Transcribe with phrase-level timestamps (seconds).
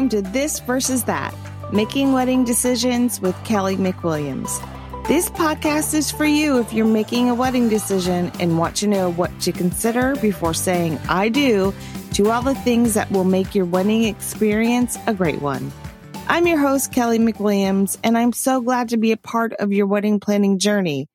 [0.00, 1.34] welcome to This versus That
[1.74, 4.48] Making Wedding Decisions with Kelly McWilliams.
[5.06, 9.12] This podcast is for you if you're making a wedding decision and want to know
[9.12, 11.74] what to consider before saying I do
[12.14, 15.70] to all the things that will make your wedding experience a great one.
[16.28, 19.86] I'm your host, Kelly McWilliams, and I'm so glad to be a part of your
[19.86, 21.08] wedding planning journey.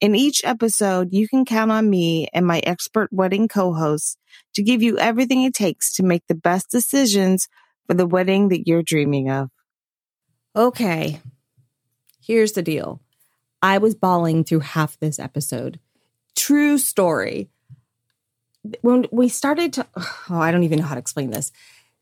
[0.00, 4.16] In each episode, you can count on me and my expert wedding co-hosts
[4.54, 7.48] to give you everything it takes to make the best decisions
[7.90, 9.50] for the wedding that you're dreaming of.
[10.54, 11.20] Okay,
[12.24, 13.00] here's the deal.
[13.62, 15.80] I was bawling through half this episode.
[16.36, 17.48] True story.
[18.82, 21.50] When we started to, oh, I don't even know how to explain this.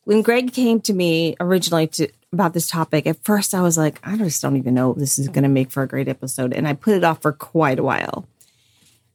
[0.05, 3.98] When Greg came to me originally to about this topic, at first I was like,
[4.02, 6.52] I just don't even know this is going to make for a great episode.
[6.52, 8.28] And I put it off for quite a while.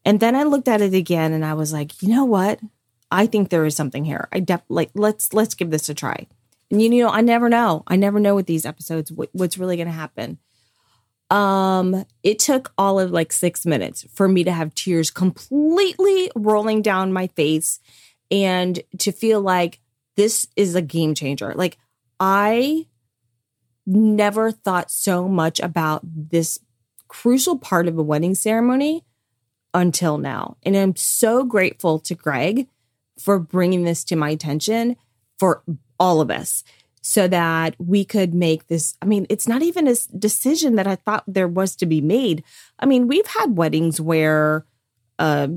[0.06, 2.60] And then I looked at it again and I was like, you know what?
[3.12, 4.28] I think there is something here.
[4.32, 6.26] I def- like let's let's give this a try.
[6.74, 7.84] And you know, I never know.
[7.86, 10.40] I never know with these episodes what, what's really going to happen.
[11.30, 16.82] Um, it took all of like six minutes for me to have tears completely rolling
[16.82, 17.80] down my face
[18.32, 19.82] and to feel like
[20.16, 21.54] this is a game changer.
[21.54, 21.78] Like
[22.20, 22.88] I
[23.86, 26.58] never thought so much about this
[27.08, 29.06] crucial part of a wedding ceremony
[29.76, 30.58] until now.
[30.64, 32.68] And I'm so grateful to Greg
[33.20, 34.96] for bringing this to my attention
[35.38, 35.64] for
[36.00, 36.64] all of us
[37.02, 38.96] so that we could make this.
[39.02, 42.44] I mean, it's not even a decision that I thought there was to be made.
[42.80, 44.66] I mean, we've had weddings where
[45.20, 45.50] uh,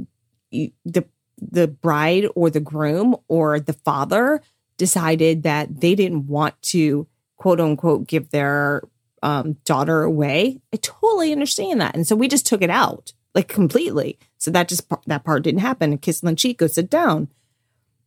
[0.51, 1.05] the
[1.39, 4.41] the bride or the groom or the father
[4.77, 8.83] decided that they didn't want to quote unquote give their
[9.23, 10.61] um, daughter away.
[10.73, 14.19] I totally understand that, and so we just took it out like completely.
[14.39, 15.99] So that just that part didn't happen.
[15.99, 17.29] Kiss on the cheek, go sit down.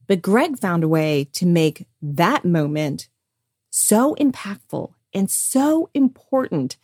[0.10, 3.10] But Greg found a way to make that moment
[3.70, 6.78] so impactful and so important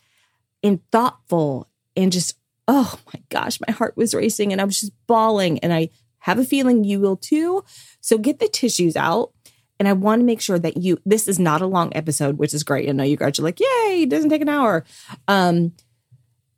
[0.62, 4.92] and thoughtful and just, oh my gosh, my heart was racing and I was just
[5.08, 5.58] bawling.
[5.58, 5.90] And I
[6.20, 7.64] have a feeling you will too.
[8.00, 9.32] So get the tissues out.
[9.80, 12.54] And I want to make sure that you, this is not a long episode, which
[12.54, 12.88] is great.
[12.88, 14.84] I know you guys are like, yay, it doesn't take an hour.
[15.26, 15.72] Um,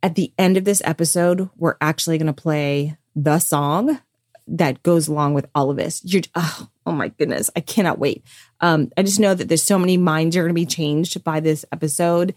[0.03, 3.99] at the end of this episode, we're actually going to play the song
[4.57, 6.01] that goes along with all of this.
[6.03, 8.23] You're oh, oh my goodness, I cannot wait.
[8.59, 11.39] Um, I just know that there's so many minds are going to be changed by
[11.39, 12.33] this episode,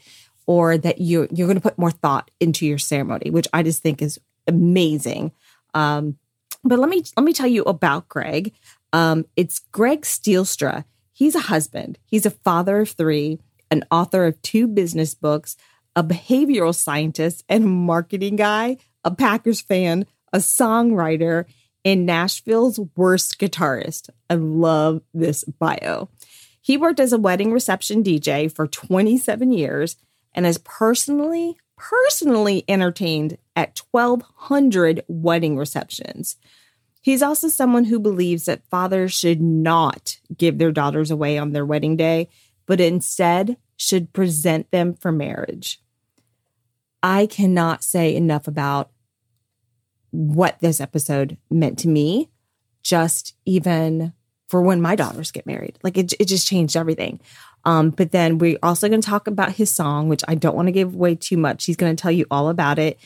[0.46, 3.82] or that you you're going to put more thought into your ceremony, which I just
[3.82, 5.32] think is amazing.
[5.74, 6.18] Um,
[6.64, 8.52] but let me let me tell you about Greg.
[8.92, 10.84] Um, it's Greg Stielstra.
[11.12, 11.98] He's a husband.
[12.04, 13.38] He's a father of three,
[13.70, 15.56] an author of two business books,
[15.96, 21.44] a behavioral scientist and a marketing guy, a Packers fan, a songwriter
[21.84, 24.08] and Nashville's worst guitarist.
[24.30, 26.08] I love this bio.
[26.60, 29.96] He worked as a wedding reception DJ for 27 years
[30.32, 36.36] and has personally, personally entertained at 1,200 wedding receptions.
[37.00, 41.66] He's also someone who believes that fathers should not give their daughters away on their
[41.66, 42.28] wedding day,
[42.64, 45.82] but instead should present them for marriage.
[47.02, 48.91] I cannot say enough about
[50.12, 52.30] what this episode meant to me,
[52.82, 54.12] just even
[54.48, 55.78] for when my daughters get married.
[55.82, 57.20] Like it, it just changed everything.
[57.64, 60.66] Um, but then we're also going to talk about his song, which I don't want
[60.68, 61.64] to give away too much.
[61.64, 62.98] He's going to tell you all about it.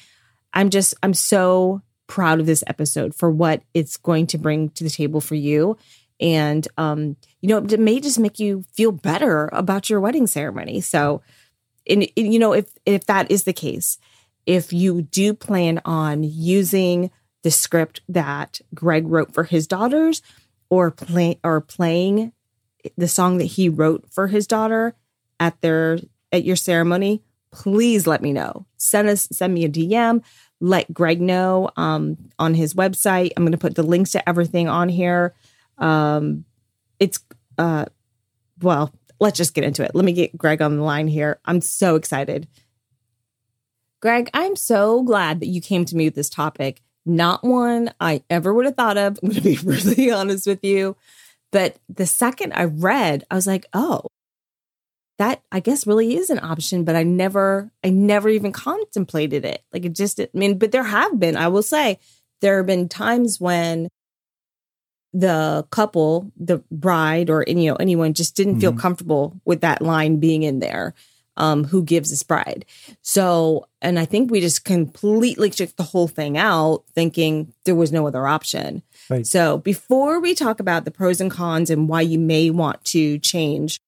[0.53, 4.85] I'm just, I'm so proud of this episode for what it's going to bring to
[4.85, 5.77] the table for you.
[6.19, 10.81] And, um, you know, it may just make you feel better about your wedding ceremony.
[10.81, 11.23] So,
[11.89, 13.99] and, you know, if, if that is the case,
[14.47, 17.11] if you do plan on using
[17.43, 20.23] the script that Greg wrote for his daughters
[20.71, 22.33] or play or playing
[22.97, 24.95] the song that he wrote for his daughter
[25.39, 25.99] at their
[26.33, 28.67] at your ceremony, please let me know.
[28.77, 30.23] Send us send me a DM.
[30.61, 33.31] Let Greg know um, on his website.
[33.37, 35.35] I'm going to put the links to everything on here.
[35.79, 36.45] Um,
[36.99, 37.21] it's
[37.59, 37.87] uh,
[38.61, 39.95] well, let's just get into it.
[39.95, 41.39] Let me get Greg on the line here.
[41.45, 42.49] I'm so excited.
[44.01, 46.83] Greg, I'm so glad that you came to me with this topic.
[47.05, 49.19] Not one I ever would have thought of.
[49.23, 50.97] I'm going to be really honest with you.
[51.53, 54.07] But the second I read, I was like, oh,
[55.19, 59.63] that I guess really is an option, but I never, I never even contemplated it.
[59.73, 61.99] Like it just, I mean, but there have been, I will say,
[62.43, 63.89] there have been times when
[65.15, 68.61] the couple, the bride or you know anyone just didn't mm-hmm.
[68.61, 70.93] feel comfortable with that line being in there
[71.37, 72.65] um, who gives this bride.
[73.03, 77.93] So, and I think we just completely took the whole thing out, thinking there was
[77.93, 78.83] no other option.
[79.11, 79.27] Right.
[79.27, 83.19] So, before we talk about the pros and cons and why you may want to
[83.19, 83.81] change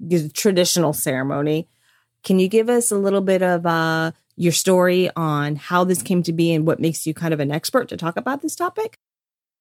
[0.00, 1.68] the traditional ceremony.
[2.22, 6.22] Can you give us a little bit of uh, your story on how this came
[6.24, 8.98] to be and what makes you kind of an expert to talk about this topic?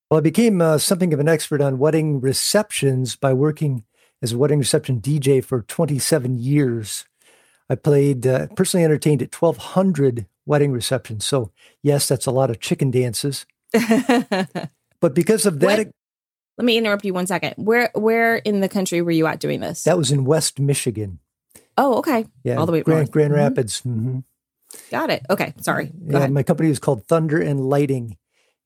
[0.10, 3.84] Well, I became uh, something of an expert on wedding receptions by working
[4.22, 7.06] as a wedding reception DJ for 27 years.
[7.70, 11.26] I played, uh, personally entertained at 1,200 wedding receptions.
[11.26, 11.52] So,
[11.82, 13.46] yes, that's a lot of chicken dances.
[13.72, 15.92] but because of that,
[16.58, 17.56] Let me interrupt you one second.
[17.58, 19.84] Where where in the country were you at doing this?
[19.86, 21.20] that was in West Michigan.
[21.78, 22.26] oh, okay.
[22.44, 23.12] Yeah, All the way Grand.
[23.12, 23.38] Grand Mhm.
[23.38, 23.80] Rapids.
[23.80, 24.20] hmm
[24.92, 25.24] Got it.
[25.30, 25.54] Okay.
[25.62, 25.86] Sorry.
[26.08, 28.18] Go Yeah, my company was called Thunder and Lighting,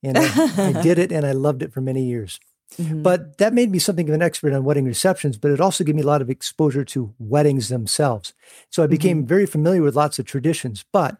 [0.03, 0.23] and I,
[0.57, 2.39] I did it, and I loved it for many years.
[2.75, 3.01] Mhm.
[3.01, 5.95] But that made me something of an expert on wedding receptions, but it also gave
[5.95, 8.33] me a lot of exposure to weddings themselves.
[8.69, 10.83] So I became very familiar with lots of traditions.
[10.91, 11.17] But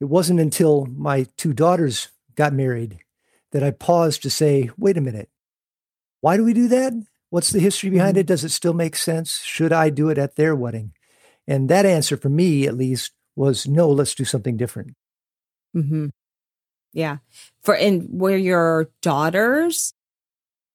[0.00, 2.98] it wasn't until my two daughters got married
[3.52, 5.28] that I paused to say, wait a minute,
[6.20, 6.94] why do we do that?
[7.30, 8.26] What's the history behind it?
[8.26, 9.40] Does it still make sense?
[9.42, 10.92] Should I do it at their wedding?
[11.46, 14.94] And that answer, for me at least, was no, let's do something different.
[15.76, 16.08] Mm-hmm.
[16.92, 17.18] Yeah.
[17.62, 19.94] For and were your daughters?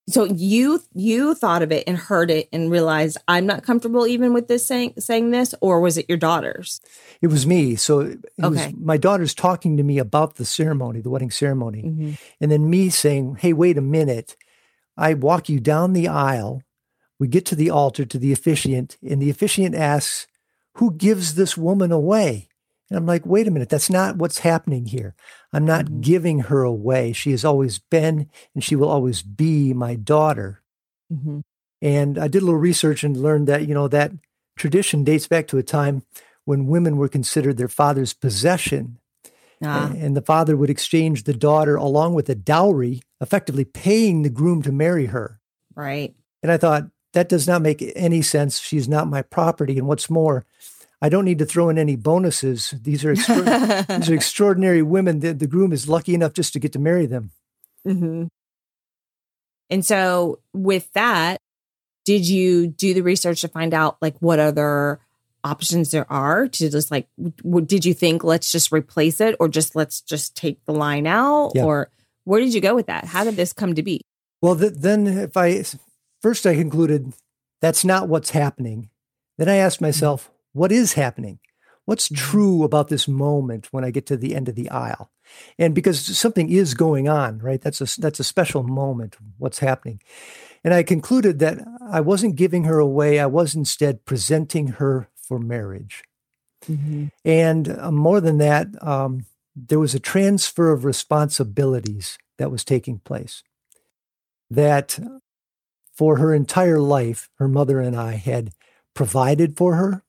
[0.10, 4.34] So you you thought of it and heard it and realized I'm not comfortable even
[4.34, 6.80] with this saying saying this, or was it your daughters?
[7.22, 7.76] It was me.
[7.76, 8.68] So it Okay.
[8.68, 11.84] was my daughters talking to me about the ceremony, the wedding ceremony.
[11.84, 12.12] Mm-hmm.
[12.40, 14.38] And then me saying, Hey, wait a minute.
[14.96, 16.64] I walk you down the aisle.
[17.20, 20.26] We get to the altar to the officiant, and the officiant asks,
[20.76, 22.48] Who gives this woman away?
[22.90, 23.70] And I'm like, Wait a minute.
[23.70, 25.16] That's not what's happening here.
[25.54, 26.02] I'm not Mhm.
[26.02, 27.12] giving her away.
[27.14, 30.62] She has always been and she will always be my daughter.
[31.12, 31.40] Mm-hmm.
[31.82, 34.12] And I did a little research and learned that, you know, that
[34.58, 36.04] tradition dates back to a time
[36.46, 38.98] when women were considered their father's possession.
[39.64, 44.30] Ah, And the father would exchange the daughter along with a dowry, effectively paying the
[44.30, 45.40] groom to marry her.
[45.76, 46.16] right.
[46.44, 48.60] And I thought, that does not make any sense.
[48.60, 49.78] She's not my property.
[49.80, 50.46] And what's more,
[51.02, 52.74] I don't need to throw in any bonuses.
[52.82, 55.20] These are, extra- these are extraordinary women.
[55.20, 57.32] The, the groom is lucky enough just to get to marry them.
[57.86, 58.26] hmm
[59.70, 61.40] And so, with that,
[62.06, 65.00] did you do the research to find out like what other
[65.44, 67.08] options there are to just like,
[67.44, 71.06] w- did you think let's just replace it or just let's just take the line
[71.06, 71.52] out?
[71.54, 71.64] Yeah.
[71.66, 71.90] Or
[72.24, 73.06] where did you go with that?
[73.06, 74.02] How did this come to be?
[74.42, 75.64] Well, th- then if I
[76.22, 77.14] first I concluded
[77.62, 78.90] that's not what's happening.
[79.38, 81.40] Then I asked myself, what is happening?
[81.86, 82.18] What's Mhm.
[82.18, 85.10] true about this moment when I get to the end of the aisle?
[85.58, 87.62] And because something is going on, right?
[87.62, 89.18] That's a that's a special moment.
[89.38, 90.02] What's happening?
[90.64, 91.60] And I concluded that
[91.90, 93.20] I wasn't giving her away.
[93.20, 96.04] I was instead presenting her for marriage.
[97.24, 99.26] And uh, more than that, um,
[99.56, 103.44] there was a transfer of responsibilities that was taking place.
[104.50, 105.00] That
[105.94, 108.52] for her entire life, her mother and I had
[108.94, 110.04] provided for her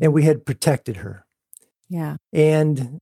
[0.00, 1.24] and we had protected her.
[1.88, 2.16] Yeah.
[2.32, 3.00] And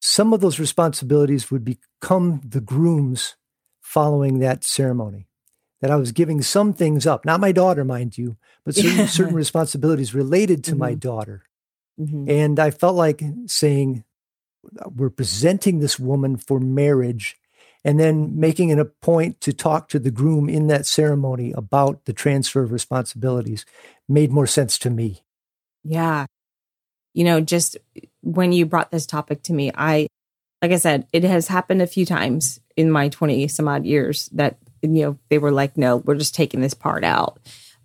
[0.00, 3.36] some of those responsibilities would become the groom's
[3.80, 5.26] following that ceremony.
[5.80, 9.34] That I was giving some things up, not my daughter, mind you, but certain, certain
[9.34, 11.42] responsibilities related to my daughter.
[12.00, 12.26] Mhm.
[12.26, 14.04] And I felt like saying,
[14.86, 17.36] we're presenting this woman for marriage
[17.84, 22.06] and then making it a point to talk to the groom in that ceremony about
[22.06, 23.66] the transfer of responsibilities
[24.08, 25.23] made more sense to me.
[25.84, 26.26] Yeah.
[27.12, 27.76] You know, just
[28.22, 30.08] when you brought this topic to me, I,
[30.62, 34.28] like I said, it has happened a few times in my 20 some odd years
[34.32, 37.38] that, you know, they were like, no, we're just taking this part out.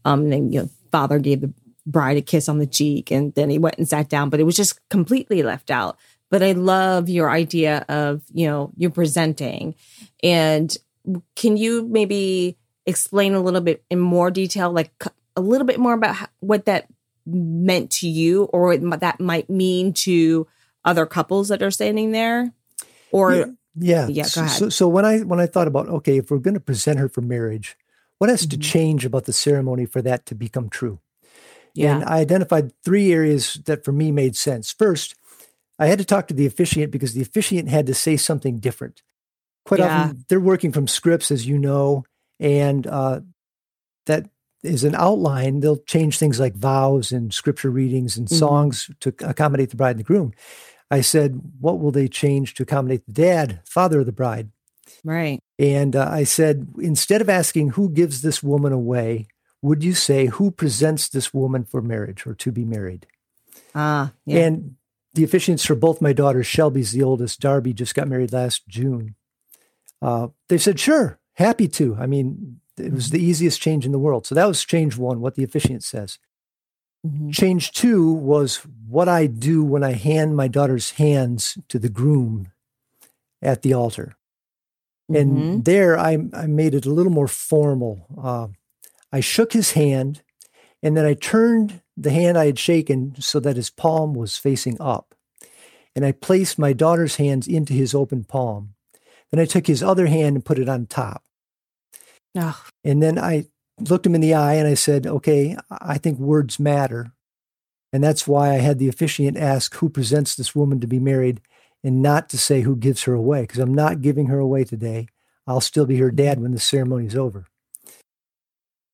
[0.06, 1.54] Um, and then, you know, father gave the
[1.86, 4.44] bride a kiss on the cheek and then he went and sat down, but it
[4.44, 5.98] was just completely left out.
[6.30, 9.76] But I love your idea of, you know, you're presenting.
[10.24, 10.76] And
[11.36, 14.92] can you maybe explain a little bit in more detail, like
[15.36, 16.88] a little bit more about how, what that
[17.34, 20.48] meant to you or it, that might mean to
[20.86, 22.52] other couples that are standing there?
[23.12, 23.46] Or, yeah,
[23.76, 24.08] yeah.
[24.08, 24.24] Yeah.
[24.24, 27.10] So, so when I when I thought about okay, if we're going to present her
[27.10, 27.78] for marriage,
[28.18, 28.62] what has to Mhm.
[28.62, 31.00] change about the ceremony for that to become true?
[31.74, 31.96] yeah.
[31.96, 34.72] And I identified three areas that for me made sense.
[34.72, 35.16] First,
[35.78, 39.02] I had to talk to the officiant because the officiant had to say something different.
[39.66, 40.04] Quite Yeah.
[40.06, 42.04] often, they're working from scripts, as you know,
[42.40, 43.22] and uh,
[44.08, 44.30] that
[44.64, 45.60] is an outline.
[45.62, 48.38] They'll change things like vows and scripture readings and Mhm.
[48.38, 50.34] songs to accommodate the bride and the groom.
[50.92, 54.50] I said, What will they change to accommodate the dad, father of the bride?
[55.04, 55.40] right.
[55.60, 59.28] And uh, I said, instead of asking who gives this woman away,
[59.62, 63.06] would you say who presents this woman for marriage or to be married?
[63.76, 64.40] Ah, yeah.
[64.46, 64.76] And
[65.14, 69.16] the officiants for both my daughters, Shelby's the oldest, Darby just got married last June.
[70.02, 71.96] Uh, they said, sure, happy to.
[72.00, 74.26] I mean, it was the easiest change in the world.
[74.26, 76.20] So that was change one, what the officiant says.
[77.06, 77.32] Mm-hmm.
[77.32, 78.58] Change two was
[78.88, 82.52] what I do when I hand my daughter's hands to the groom
[83.42, 84.16] at the altar.
[85.08, 85.62] And mm-hmm.
[85.62, 88.06] there I, I made it a little more formal.
[88.22, 88.48] Uh,
[89.12, 90.22] I shook his hand
[90.84, 94.80] and then I turned the hand I had shaken so that his palm was facing
[94.80, 95.16] up.
[95.96, 98.76] And I placed my daughter's hands into his open palm.
[99.32, 101.24] Then I took his other hand and put it on top.
[102.40, 102.62] Oh.
[102.84, 103.48] And then I
[103.80, 107.12] looked him in the eye and I said, Okay, I think words matter.
[107.92, 111.42] And that's why I had the officiant ask who presents this woman to be married
[111.84, 115.08] and not to say who gives her away, because I'm not giving her away today.
[115.48, 117.46] I'll still be her dad when the ceremony is over.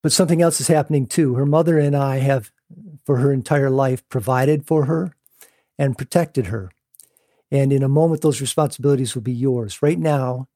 [0.01, 1.33] But something else is happening too.
[1.33, 2.51] Her mother and I have,
[3.05, 5.13] for her entire life, provided for her
[5.77, 6.71] and protected her.
[7.51, 9.81] And in a moment, those responsibilities will be yours.
[9.81, 10.47] Right now,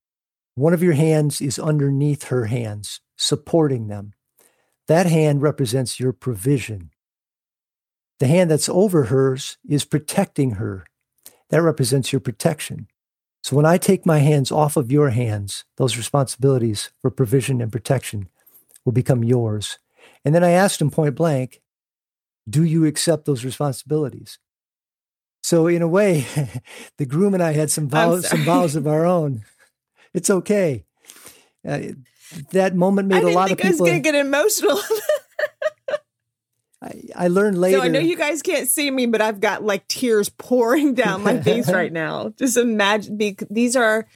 [0.60, 4.14] one of your hands is underneath her hands, supporting them.
[4.90, 6.92] That hand represents your provision.
[8.20, 10.86] The hand that's over hers is protecting her.
[11.50, 12.88] That represents your protection.
[13.42, 17.72] So when I take my hands off of your hands, those responsibilities for provision and
[17.72, 18.28] protection
[18.84, 19.80] will become yours.
[20.26, 21.62] And then I asked him point blank,
[22.50, 24.40] Do you accept those responsibilities?
[25.42, 26.26] So in a way,
[26.98, 29.46] the groom and I had some vows, some vows of our own.
[30.14, 30.86] It's okay.
[31.68, 31.80] Uh,
[32.52, 33.68] that moment made a lot of people.
[33.68, 34.80] I was going to get emotional.
[36.82, 37.80] I, I, learned later.
[37.80, 41.24] So I know you guys can't see me, but I've got like tears pouring down
[41.24, 42.34] my face right now.
[42.38, 43.18] Just imagine
[43.50, 44.08] these are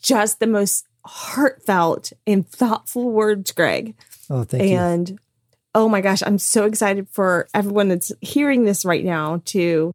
[0.00, 3.94] just the most heartfelt and thoughtful words, Greg.
[4.28, 4.76] Oh, thank and, you.
[4.78, 5.20] And
[5.74, 9.92] oh my gosh, I'm so excited for everyone that's hearing this right now to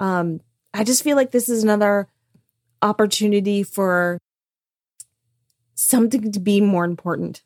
[0.00, 0.40] um
[0.72, 2.08] I just feel like this is another
[2.82, 4.18] opportunity for
[5.84, 7.42] something to be more important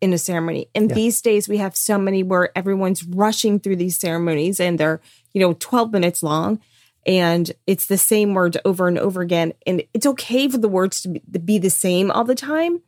[0.00, 0.68] in a ceremony.
[0.74, 0.94] And yeah.
[0.94, 5.00] these days we have so many where everyone's rushing through these ceremonies and they're,
[5.32, 6.60] you know, 12 minutes long
[7.06, 11.02] and it's the same words over and over again and it's okay for the words
[11.02, 12.82] to be, to be the same all the time.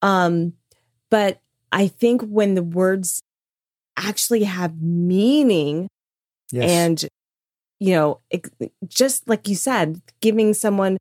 [0.00, 0.54] Um
[1.10, 3.22] but I think when the words
[3.96, 5.88] actually have meaning
[6.50, 6.70] yes.
[6.70, 7.08] and
[7.80, 8.46] you know, it,
[8.88, 10.96] just like you said, giving someone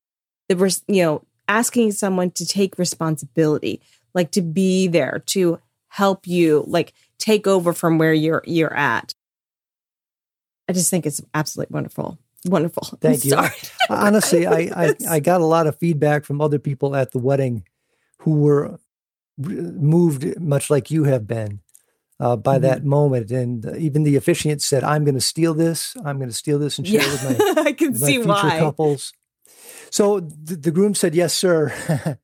[0.49, 3.81] the you know, asking someone to take responsibility,
[4.13, 9.13] like to be there to help you, like take over from where you're you're at.
[10.69, 12.17] I just think it's absolutely wonderful.
[12.45, 12.97] Wonderful.
[13.01, 13.51] Thank I'm you.
[13.89, 17.63] Honestly, I, I I got a lot of feedback from other people at the wedding
[18.19, 18.79] who were
[19.37, 21.61] moved much like you have been
[22.19, 22.63] uh, by mm-hmm.
[22.63, 23.31] that moment.
[23.31, 25.95] And uh, even the officiant said, "I'm going to steal this.
[26.03, 27.11] I'm going to steal this and share yeah.
[27.11, 28.59] with my, I can see my future why.
[28.59, 29.13] couples."
[29.91, 31.73] So the, the groom said, Yes, sir.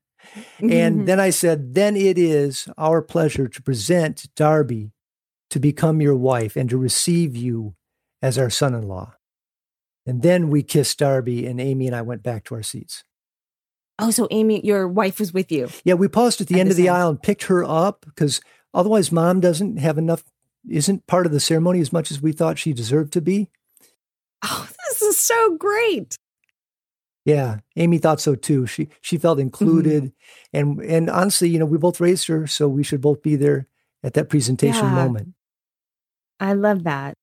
[0.59, 1.05] and mm-hmm.
[1.05, 4.91] then I said, Then it is our pleasure to present Darby
[5.49, 7.75] to become your wife and to receive you
[8.21, 9.13] as our son in law.
[10.05, 13.03] And then we kissed Darby, and Amy and I went back to our seats.
[13.99, 15.69] Oh, so Amy, your wife was with you?
[15.85, 18.41] Yeah, we paused at the at end of the aisle and picked her up because
[18.73, 20.23] otherwise, mom doesn't have enough,
[20.67, 23.49] isn't part of the ceremony as much as we thought she deserved to be.
[24.43, 26.17] Oh, this is so great.
[27.25, 28.65] Yeah, Amy thought so too.
[28.65, 29.47] She she felt mm-hmm.
[29.47, 30.57] included, mm-hmm.
[30.57, 33.67] and and honestly, you know, we both raised her, so we should both be there
[34.03, 34.93] at that presentation yeah.
[34.93, 35.33] moment.
[36.39, 37.17] I love that,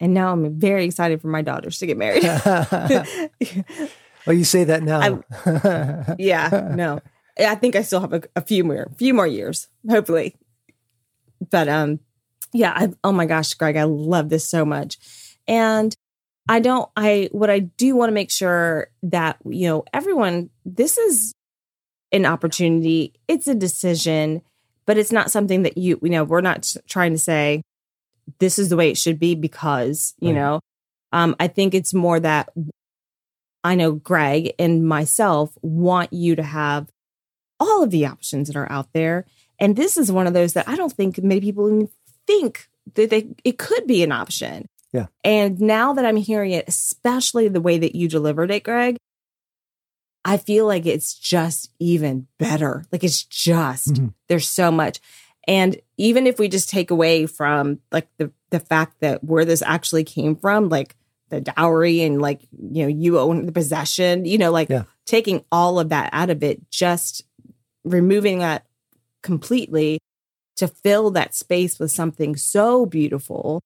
[0.00, 2.24] and now I'm very excited for my daughters to get married.
[4.26, 5.22] oh, you say that now?
[5.46, 7.00] I, yeah, no,
[7.38, 10.36] I think I still have a, a few more, few more years, hopefully.
[11.50, 12.00] But um,
[12.54, 12.72] yeah.
[12.74, 14.96] I, oh my gosh, Greg, I love this so much,
[15.46, 15.94] and
[16.48, 20.98] I don't, I, what I do want to make sure that, you know, everyone, this
[20.98, 21.32] is
[22.10, 24.42] an opportunity, it's a decision,
[24.84, 27.62] but it's not something that you, you know, we're not trying to say
[28.38, 30.34] this is the way it should be because, you right.
[30.34, 30.60] know,
[31.12, 32.48] um, I think it's more that
[33.64, 36.88] I know Greg and myself want you to have
[37.60, 39.26] all of the options that are out there.
[39.58, 41.88] And this is one of those that I don't think many people even
[42.26, 44.66] think that they, it could be an option.
[44.92, 45.06] Yeah.
[45.24, 48.96] And now that I'm hearing it, especially the way that you delivered it, Greg,
[50.24, 52.84] I feel like it's just even better.
[52.92, 54.08] Like it's just, mm-hmm.
[54.28, 55.00] there's so much.
[55.48, 59.62] And even if we just take away from like the, the fact that where this
[59.62, 60.94] actually came from, like
[61.30, 64.84] the dowry and like, you know, you own the possession, you know, like yeah.
[65.06, 67.24] taking all of that out of it, just
[67.84, 68.66] removing that
[69.22, 69.98] completely
[70.56, 73.62] to fill that space with something so beautiful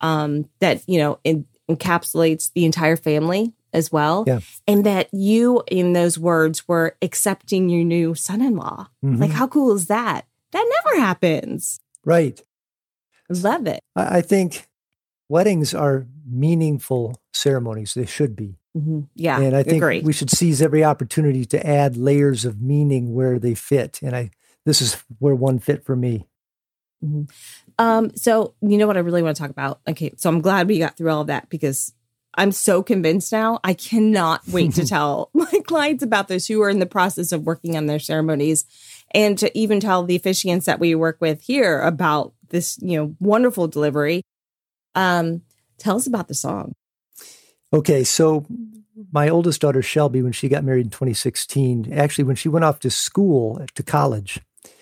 [0.00, 4.40] um, that you know in, encapsulates the entire family as well, yeah.
[4.66, 8.88] and that you in those words were accepting your new son-in-law.
[9.04, 9.20] Mm-hmm.
[9.20, 10.26] Like how cool is that?
[10.52, 12.40] That never happens, right?
[13.28, 13.80] Love it.
[13.94, 14.66] I, I think
[15.28, 17.94] weddings are meaningful ceremonies.
[17.94, 18.56] They should be.
[18.76, 19.00] Mm-hmm.
[19.14, 19.40] Yeah.
[19.40, 20.00] And I think agree.
[20.00, 24.00] we should seize every opportunity to add layers of meaning where they fit.
[24.02, 24.30] And I
[24.64, 26.26] this is where one fit for me.
[27.04, 27.24] Mm-hmm.
[27.78, 29.80] Um, so you know what I really want to talk about?
[29.86, 31.92] Okay, so I'm glad we got through all of that because
[32.34, 33.60] I'm so convinced now.
[33.64, 37.42] I cannot wait to tell my clients about this who are in the process of
[37.42, 38.64] working on their ceremonies
[39.12, 43.16] and to even tell the officiants that we work with here about this, you know,
[43.20, 44.22] wonderful delivery.
[44.94, 45.42] Um,
[45.78, 46.72] tell us about the song.
[47.72, 48.46] Okay, so
[49.12, 52.80] my oldest daughter Shelby, when she got married in 2016, actually when she went off
[52.80, 54.40] to school to college,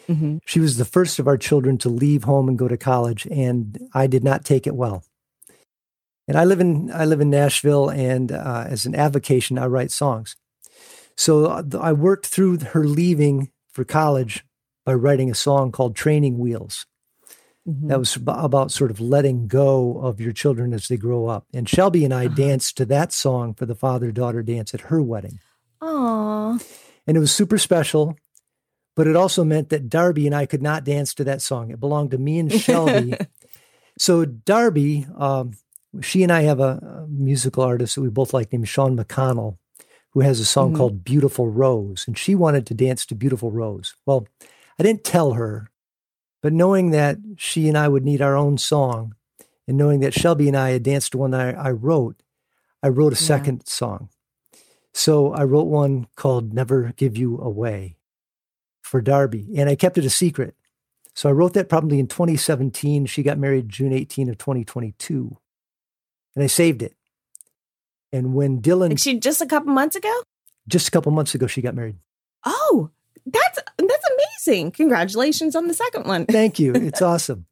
[0.08, 0.38] mm-hmm.
[0.44, 3.78] she was the first of our children to leave home and go to college, and
[3.92, 5.04] I did not take it well.
[6.26, 9.90] And I live in I live in Nashville, and uh, as an avocation, I write
[9.90, 10.36] songs.
[11.16, 14.44] So uh, I worked through her leaving for college
[14.84, 16.86] by writing a song called "Training Wheels."
[17.68, 17.88] Mm-hmm.
[17.88, 21.46] That was about sort of letting go of your children as they grow up.
[21.54, 22.34] And Shelby and I uh-huh.
[22.34, 25.40] danced to that song for the father daughter dance at her wedding.
[25.80, 26.62] Aww.
[27.06, 28.16] And it was super special,
[28.94, 31.70] but it also meant that Darby and I could not dance to that song.
[31.70, 33.14] It belonged to me and Shelby.
[33.98, 35.52] so Darby, um,
[36.00, 39.58] she and I have a, a, musical artist that we both like named Sean McConnell,
[40.10, 40.76] who has a song mm-hmm.
[40.76, 42.04] called Beautiful Rose.
[42.06, 43.94] And she wanted to dance to Beautiful Rose.
[44.06, 44.26] Well,
[44.78, 45.70] I didn't tell her
[46.44, 49.14] but knowing that she and I would need our own song,
[49.66, 52.22] and knowing that Shelby and I had danced to one that I, I wrote,
[52.82, 53.28] I wrote a yeah.
[53.28, 54.10] second song.
[54.92, 57.96] So I wrote one called Never Give You Away
[58.84, 60.54] for Darby, and I kept it a secret.
[61.14, 63.06] So I wrote that probably in 2017.
[63.06, 65.36] She got married June 18 of 2022,
[66.36, 66.94] and I saved it.
[68.12, 70.12] And when Dylan, like she just a couple months ago,
[70.68, 71.96] just a couple months ago, she got married.
[72.44, 72.90] Oh,
[73.24, 74.10] that's that's
[74.46, 74.70] amazing.
[74.72, 76.26] Congratulations on the second one.
[76.30, 76.74] Thank you.
[76.74, 77.46] It's awesome.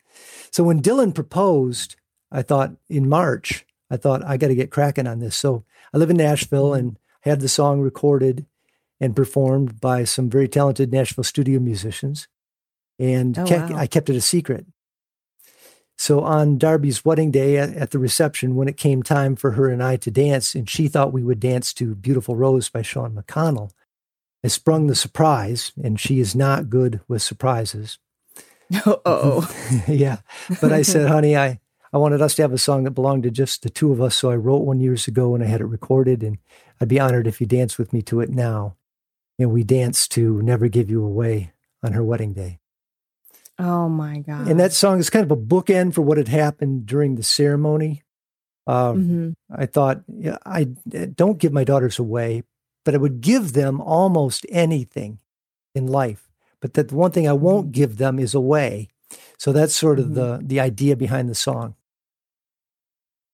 [0.51, 1.97] So when Dylan proposed,
[2.31, 5.35] I thought in March, I thought I got to get cracking on this.
[5.35, 5.65] So
[5.95, 8.45] I live in Nashville and had the song recorded
[9.03, 12.29] and performed by some very talented Nashville studio musicians.
[13.01, 13.77] And oh, kept, wow.
[13.77, 14.65] I kept it a secret.
[15.99, 19.69] So on Darby's wedding day at, at, the reception, when it came time for her
[19.69, 23.15] and I to dance, and she thought we would dance to Beautiful Rose by Sean
[23.15, 23.73] McConnell,
[24.45, 27.99] I sprung the surprise, and she is not good with surprises.
[28.87, 29.55] Oh,
[29.87, 30.19] yeah.
[30.63, 31.61] But I said, honey, I,
[31.93, 34.17] I wanted us to have a song that belonged to just the two of us.
[34.17, 36.23] So I wrote one years ago and I had it recorded.
[36.23, 36.39] And
[36.81, 38.77] I'd be honored if you dance with me to it now.
[39.43, 41.53] And we danced to Never Give You Away
[41.83, 42.61] on her wedding day.
[43.59, 44.49] Oh my God.
[44.49, 48.03] And that song is kind of a bookend for what had happened during the ceremony.
[48.67, 49.31] Um, mm-hmm.
[49.55, 52.45] I thought, yeah, I don't give my daughters away,
[52.85, 55.19] but I would give them almost anything
[55.75, 56.29] in life.
[56.61, 57.73] But that the one thing I won't mm-hmm.
[57.73, 58.89] give them is away.
[59.39, 60.15] So that's sort of mm-hmm.
[60.15, 61.75] the the idea behind the song.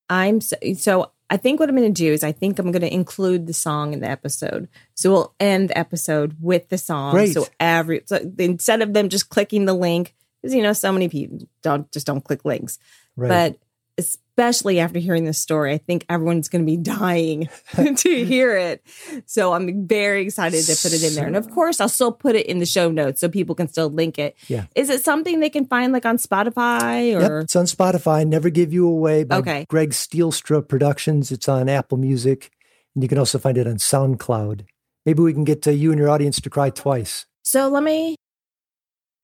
[0.09, 2.83] I'm so, so I think what I'm going to do is I think I'm going
[2.83, 4.69] to include the song in the episode.
[4.95, 7.13] So we'll end the episode with the song.
[7.13, 7.35] Great.
[7.35, 11.09] So every so instead of them just clicking the link, because you know so many
[11.09, 12.79] people don't just don't click links.
[13.17, 13.29] Right.
[13.29, 13.59] But
[13.99, 15.73] especially after hearing this story.
[15.73, 17.49] I think everyone's going to be dying
[17.97, 18.83] to hear it.
[19.27, 21.27] So I'm very excited to put it in there.
[21.27, 23.91] And of course, I'll still put it in the show notes so people can still
[23.91, 24.37] link it.
[24.47, 24.67] Yeah.
[24.75, 27.21] Is it something they can find like on Spotify or?
[27.21, 28.27] Yep, it's on Spotify.
[28.27, 29.67] Never Give You Away by okay.
[29.69, 31.33] Greg Stielstra Productions.
[31.33, 32.51] It's on Apple Music.
[32.95, 34.67] And you can also find it on SoundCloud.
[35.05, 37.27] Maybe we can get uh, you and your audience to cry twice.
[37.43, 38.15] So let me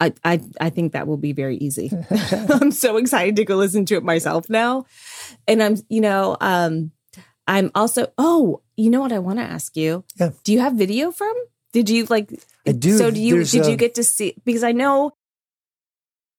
[0.00, 1.90] I, I, I think that will be very easy.
[2.50, 4.86] I'm so excited to go listen to it myself now.
[5.46, 6.90] And I'm, you know, um,
[7.46, 10.04] I'm also, oh, you know what I want to ask you?
[10.16, 10.30] Yeah.
[10.42, 11.34] Do you have video from?
[11.72, 12.32] Did you like,
[12.66, 12.96] I do.
[12.96, 15.12] So do you, There's did a, you get to see, because I know,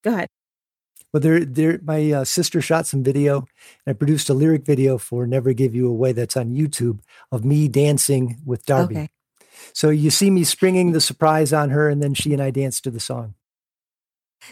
[0.03, 0.27] go ahead.
[1.13, 3.47] Well, there, there, my uh, sister shot some video
[3.85, 6.99] and I produced a lyric video for Never Give You Away that's on YouTube
[7.31, 8.95] of me dancing with Darby.
[8.95, 9.09] Okay.
[9.73, 12.81] So you see me springing the surprise on her, and then she and I dance
[12.81, 13.33] to the song.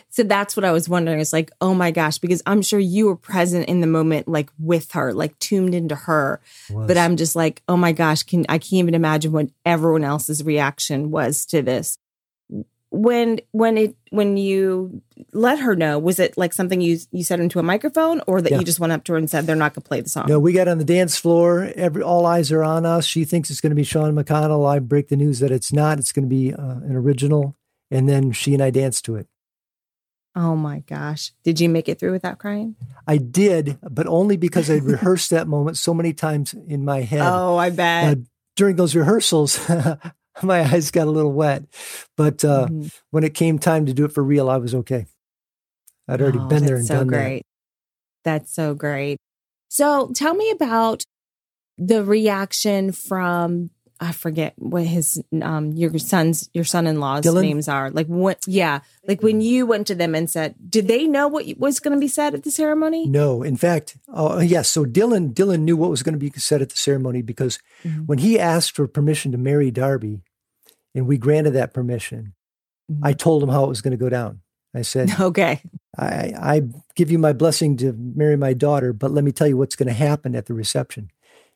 [0.09, 1.19] So that's what I was wondering.
[1.19, 4.49] It's like, oh my gosh, because I'm sure you were present in the moment, like
[4.59, 6.41] with her, like tuned into her.
[6.69, 10.43] But I'm just like, oh my gosh, can I can't even imagine what everyone else's
[10.43, 11.97] reaction was to this.
[12.89, 17.39] When when it when you let her know, was it like something you you said
[17.39, 18.59] into a microphone, or that yeah.
[18.59, 20.25] you just went up to her and said they're not going to play the song?
[20.27, 21.71] No, we got on the dance floor.
[21.75, 23.05] Every all eyes are on us.
[23.05, 24.69] She thinks it's going to be Sean McConnell.
[24.69, 25.97] I break the news that it's not.
[25.97, 27.55] It's going to be uh, an original,
[27.89, 29.27] and then she and I dance to it.
[30.35, 31.31] Oh my gosh.
[31.43, 32.75] Did you make it through without crying?
[33.07, 37.21] I did, but only because I rehearsed that moment so many times in my head.
[37.21, 38.17] Oh, I bet.
[38.17, 38.21] Uh,
[38.55, 39.59] during those rehearsals,
[40.43, 41.65] my eyes got a little wet.
[42.17, 42.87] But uh, mm-hmm.
[43.11, 45.05] when it came time to do it for real, I was okay.
[46.07, 47.43] I'd already Oh, been there that's and so done great.
[48.23, 49.17] That's so great.
[49.69, 51.03] So tell me about
[51.77, 53.69] the reaction from
[54.03, 57.41] I forget what his um your son's your son-in-law's Dylan?
[57.41, 57.89] names are.
[57.89, 61.45] Like what yeah, like when you went to them and said, did they know what
[61.57, 63.07] was going to be said at the ceremony?
[63.07, 64.69] No, in fact, uh, yes.
[64.69, 68.05] So Dylan, Dylan knew what was going to be said at the ceremony because Mhm.
[68.07, 70.21] when he asked for permission to marry Darby,
[70.95, 72.33] and we granted that permission,
[72.91, 72.99] Mhm.
[73.03, 74.41] I told him how it was going to go down.
[74.75, 75.61] I said, Okay.
[75.97, 76.61] I, I
[76.95, 79.87] give you my blessing to marry my daughter, but let me tell you what's going
[79.87, 81.09] to happen at the reception.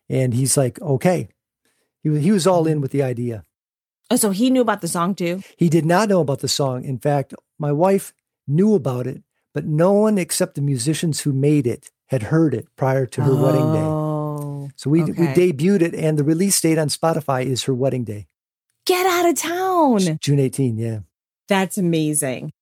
[0.09, 1.27] And he's like, okay.
[2.07, 2.71] He, was- he was all mm-hmm.
[2.73, 3.43] in with the idea.
[4.09, 5.43] Oh, so he knew about the song too.
[5.57, 6.85] He did not know about the song.
[6.85, 8.13] In fact, my wife
[8.47, 12.67] knew about it, but no one except the musicians who made it had heard it
[12.77, 13.81] prior to her wedding day.
[13.81, 18.05] Oh, So we, we debuted it, and the release date on Spotify is her wedding
[18.05, 18.27] day,
[18.85, 20.17] get out of town.
[20.21, 20.77] June 18.
[20.77, 20.99] Yeah.
[21.49, 22.53] That's amazing.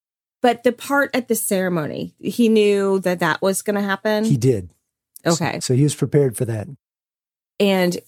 [0.42, 4.24] But the part at the ceremony, he knew that that was going to happen.
[4.24, 4.70] He did.
[5.24, 5.60] okay.
[5.60, 6.66] So he was prepared for that.
[7.60, 7.98] And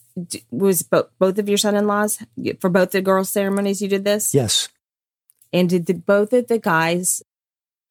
[0.50, 2.18] was both both of your son-in-laws
[2.60, 3.80] for both the girls' ceremonies?
[3.82, 4.68] You did this, Yes.
[5.52, 7.22] and did the, both of the guys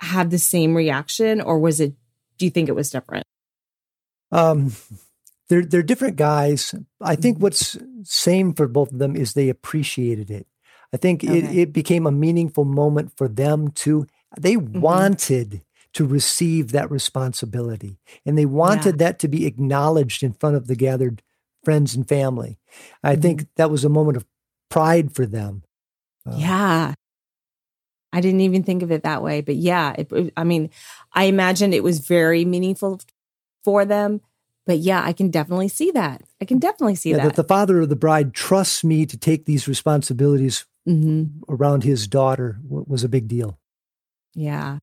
[0.02, 1.94] have the same reaction, or was it?
[2.38, 3.26] Do you think it was different?
[4.32, 4.74] Um,
[5.50, 6.76] they're they're different guys.
[7.02, 7.44] I think Mm-hmm.
[7.44, 10.48] what's same for both of them is they appreciated it.
[10.94, 11.62] I think it, Okay.
[11.62, 14.08] it became a meaningful moment for them too.
[14.40, 14.80] They Mm-hmm.
[14.82, 15.62] wanted
[15.94, 20.76] to receive that responsibility, and they wanted that to be acknowledged in front of the
[20.76, 21.24] gathered
[21.68, 22.58] friends and family.
[23.04, 23.22] I Mm-hmm.
[23.22, 24.26] think that was a moment of
[24.70, 25.64] pride for them.
[26.26, 26.94] Uh, yeah.
[28.14, 30.70] I didn't even think of it that way, but yeah, it, it- I mean,
[31.12, 33.02] I imagined it was very meaningful
[33.66, 34.22] for them.
[34.66, 36.22] But yeah, I can definitely see that.
[36.42, 37.24] I can definitely see yeah, that.
[37.24, 42.08] that the father of the bride trusts me to take these responsibilities hmm around his
[42.08, 43.60] daughter was a big deal.
[44.36, 44.80] Yeah.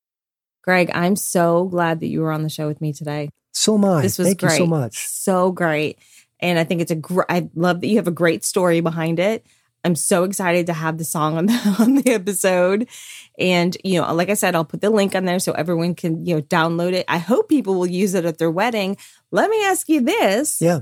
[0.62, 3.30] Greg, I'm so glad that you were on the show with me today.
[3.52, 4.02] So much.
[4.02, 4.52] This was Thank great.
[4.52, 5.06] you so much.
[5.08, 5.98] So great.
[6.44, 9.18] And I think it's a great, I love that you have a great story behind
[9.18, 9.46] it.
[9.82, 12.86] I'm so excited to have the song on the, on the episode.
[13.38, 16.26] And, you know, like I said, I'll put the link on there so everyone can,
[16.26, 17.06] you know, download it.
[17.08, 18.98] I hope people will use it at their wedding.
[19.30, 20.60] Let me ask you this.
[20.60, 20.80] Yeah.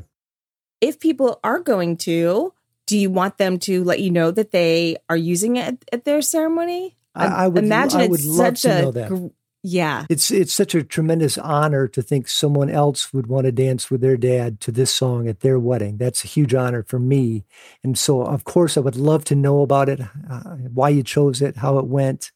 [0.81, 2.53] If people are going to,
[2.87, 6.05] do you want them to let you know that they are using it at, at
[6.05, 6.96] their ceremony?
[7.14, 9.09] I, I would imagine I would it's love such to a know that.
[9.09, 9.27] gr-
[9.62, 10.07] yeah.
[10.09, 14.01] It's it's such a tremendous honor to think someone else would want to dance with
[14.01, 15.96] their dad to this song at their wedding.
[15.98, 17.44] That's a huge honor for me,
[17.85, 21.40] and so of course I would love to know about it, uh, why you chose
[21.42, 22.33] it, how it went,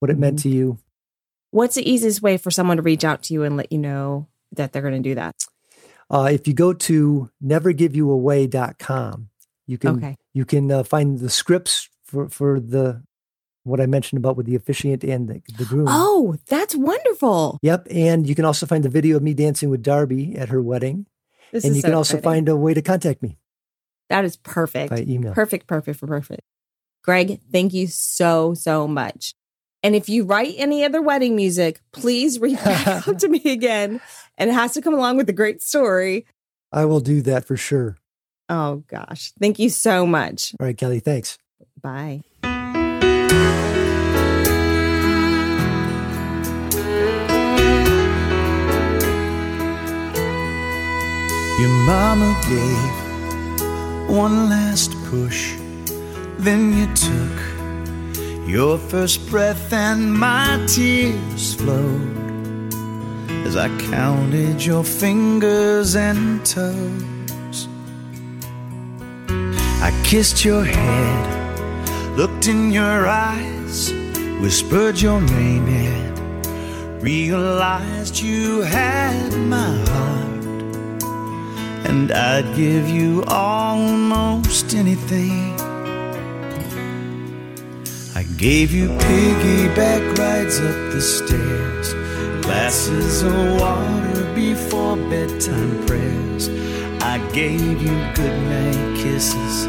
[0.00, 0.50] what it meant Mm-hmm.
[0.50, 0.78] to you.
[1.52, 4.26] What's the easiest way for someone to reach out to you and let you know
[4.52, 5.36] that they're going to do that?
[6.10, 9.28] Uh, if you go to nevergiveyouaway.com,
[9.66, 10.16] you can Okay.
[10.32, 13.02] you can uh, find the scripts for for the
[13.64, 15.86] what I mentioned about with the officiant and the, the groom.
[15.88, 17.58] Oh, that's wonderful.
[17.62, 20.62] Yep, and you can also find the video of me dancing with Darby at her
[20.62, 21.06] wedding,
[21.52, 22.30] This and you can also exciting.
[22.30, 23.38] find a way to contact me
[24.10, 24.90] that is perfect.
[24.90, 25.32] by email.
[25.32, 26.42] Perfect, perfect, for perfect.
[27.02, 29.34] Greg, thank you so, so much.
[29.82, 34.00] And if you write any other wedding music, please reach out to me again.
[34.38, 36.26] And it has to come along with a great story.
[36.72, 37.96] I will do that for sure.
[38.48, 39.32] Oh gosh.
[39.40, 40.54] Thank you so much.
[40.60, 41.38] All right, Kelly, thanks.
[41.80, 42.22] Bye.
[51.56, 55.54] Your mama gave one last push,
[56.36, 62.72] then you took your first breath, and my tears flowed
[63.46, 67.68] as I counted your fingers and toes.
[69.80, 73.92] I kissed your head, looked in your eyes,
[74.40, 80.13] whispered your name, and realized you had my heart
[81.84, 85.54] and I'd give you almost anything.
[88.16, 91.94] I gave you piggyback rides up the stairs,
[92.44, 96.48] glasses of water before bedtime prayers.
[97.00, 99.64] I gave you goodnight kisses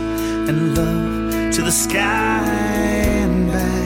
[0.50, 2.46] and love to the sky
[3.24, 3.86] and back.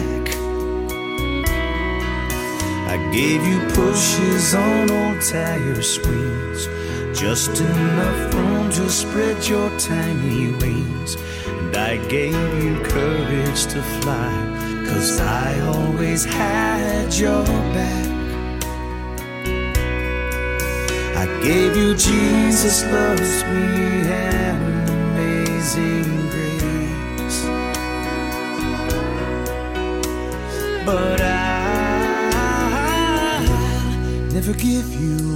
[2.94, 6.68] I gave you pushes on old tire swings,
[7.13, 11.17] just enough room to spread your tiny wings.
[11.48, 17.43] And I gave you courage to fly, cause I always had your
[17.74, 18.08] back.
[21.15, 27.45] I gave you Jesus loves me and amazing grace.
[30.86, 31.28] But I
[34.32, 35.29] never give you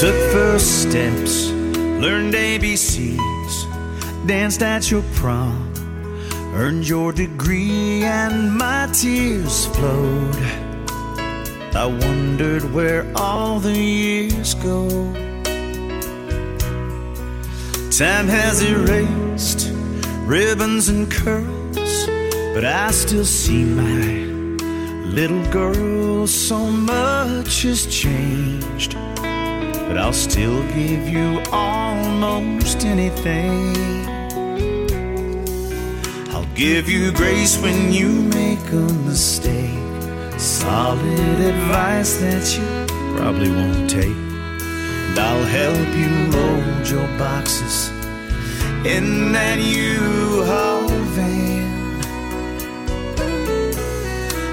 [0.00, 1.50] took first steps,
[2.00, 3.66] learned ABCs,
[4.26, 5.70] danced at your prom,
[6.54, 10.36] earned your degree, and my tears flowed.
[11.76, 14.88] I wondered where all the years go.
[17.90, 19.70] Time has erased
[20.24, 22.06] ribbons and curls,
[22.54, 24.00] but I still see my
[25.12, 26.26] little girl.
[26.26, 28.96] So much has changed,
[29.90, 33.74] but I'll still give you almost anything.
[36.30, 39.80] I'll give you grace when you make a mistake.
[40.38, 44.06] Solid advice that you probably won't take.
[44.06, 47.88] And I'll help you load your boxes
[48.86, 52.00] in that U-Haul van.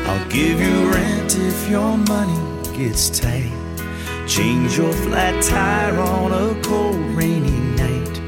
[0.08, 2.42] I'll give you rent if your money
[2.76, 3.67] gets tight.
[4.28, 8.20] Change your flat tire on a cold, rainy night.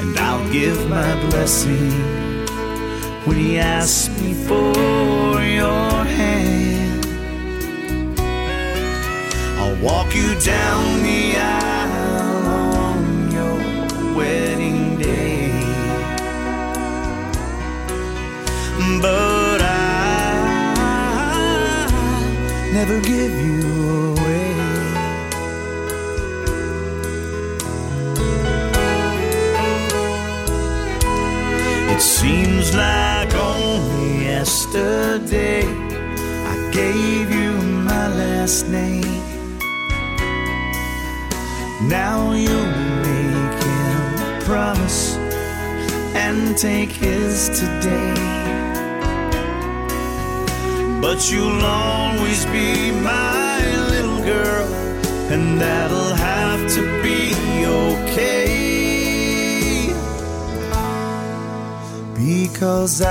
[0.00, 1.92] And I'll give my blessing
[3.26, 7.04] when he asks me for your hand.
[9.58, 12.46] I'll walk you down the aisle
[12.88, 13.58] on your
[14.16, 15.52] wedding day.
[19.02, 19.92] But I'll
[22.72, 24.31] never give you away.
[32.22, 35.64] Seems like only yesterday
[36.52, 37.50] I gave you
[37.90, 39.18] my last name.
[41.88, 42.76] Now you'll
[43.08, 45.16] make him a promise
[46.14, 48.14] and take his today.
[51.04, 53.58] But you'll always be my
[53.94, 54.68] little girl,
[55.34, 56.41] and that'll have
[62.62, 63.08] Because I,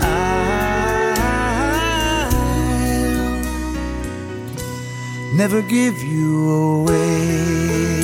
[0.00, 0.14] I'll
[5.34, 7.95] never give you away.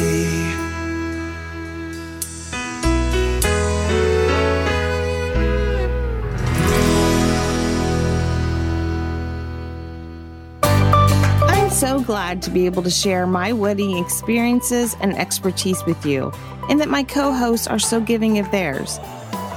[12.03, 16.33] Glad to be able to share my wedding experiences and expertise with you,
[16.69, 18.99] and that my co hosts are so giving of theirs.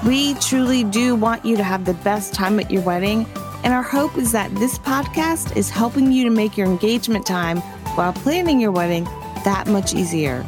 [0.05, 3.25] We truly do want you to have the best time at your wedding,
[3.63, 7.57] and our hope is that this podcast is helping you to make your engagement time
[7.95, 9.05] while planning your wedding
[9.43, 10.45] that much easier.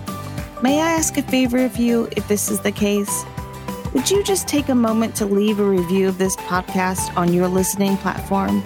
[0.62, 3.26] May I ask a favor of you if this is the case?
[3.94, 7.48] Would you just take a moment to leave a review of this podcast on your
[7.48, 8.62] listening platform?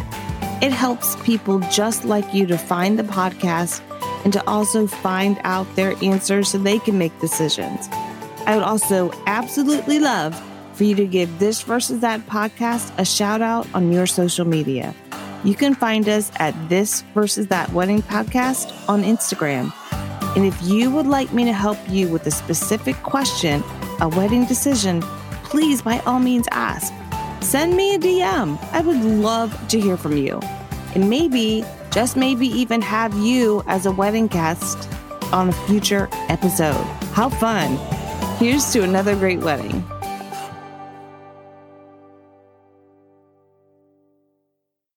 [0.61, 3.81] It helps people just like you to find the podcast
[4.23, 7.87] and to also find out their answers so they can make decisions.
[8.45, 10.39] I would also absolutely love
[10.73, 14.93] for you to give this versus that podcast a shout out on your social media.
[15.43, 19.73] You can find us at this versus that wedding podcast on Instagram.
[20.35, 23.63] And if you would like me to help you with a specific question,
[23.99, 25.01] a wedding decision,
[25.43, 26.93] please by all means ask.
[27.41, 28.57] Send me a DM.
[28.71, 30.39] I would love to hear from you.
[30.93, 34.87] And maybe, just maybe, even have you as a wedding guest
[35.33, 36.85] on a future episode.
[37.13, 37.77] How fun!
[38.37, 39.83] Here's to another great wedding.